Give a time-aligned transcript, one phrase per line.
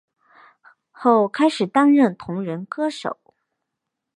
[0.91, 3.19] 后开始担任同人歌手。